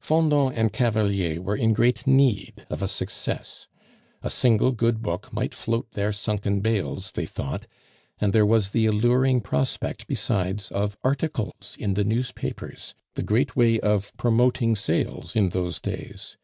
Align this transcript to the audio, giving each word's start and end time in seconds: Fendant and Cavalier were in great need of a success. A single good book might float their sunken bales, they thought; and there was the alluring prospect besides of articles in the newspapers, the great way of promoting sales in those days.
Fendant 0.00 0.56
and 0.56 0.72
Cavalier 0.72 1.42
were 1.42 1.54
in 1.58 1.74
great 1.74 2.06
need 2.06 2.64
of 2.70 2.82
a 2.82 2.88
success. 2.88 3.68
A 4.22 4.30
single 4.30 4.72
good 4.72 5.02
book 5.02 5.30
might 5.30 5.52
float 5.52 5.90
their 5.92 6.10
sunken 6.10 6.60
bales, 6.62 7.12
they 7.12 7.26
thought; 7.26 7.66
and 8.18 8.32
there 8.32 8.46
was 8.46 8.70
the 8.70 8.86
alluring 8.86 9.42
prospect 9.42 10.06
besides 10.06 10.70
of 10.70 10.96
articles 11.04 11.76
in 11.78 11.92
the 11.92 12.04
newspapers, 12.04 12.94
the 13.12 13.22
great 13.22 13.56
way 13.56 13.78
of 13.78 14.16
promoting 14.16 14.74
sales 14.74 15.36
in 15.36 15.50
those 15.50 15.80
days. 15.80 16.38